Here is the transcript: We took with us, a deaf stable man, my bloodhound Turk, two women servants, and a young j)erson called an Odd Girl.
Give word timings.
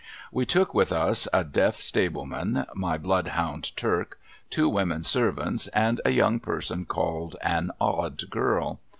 We 0.31 0.47
took 0.47 0.73
with 0.73 0.91
us, 0.91 1.27
a 1.31 1.43
deaf 1.43 1.75
stable 1.79 2.25
man, 2.25 2.65
my 2.73 2.97
bloodhound 2.97 3.77
Turk, 3.77 4.19
two 4.49 4.67
women 4.67 5.03
servants, 5.03 5.67
and 5.67 6.01
a 6.03 6.09
young 6.09 6.39
j)erson 6.39 6.87
called 6.87 7.35
an 7.43 7.69
Odd 7.79 8.27
Girl. 8.31 8.79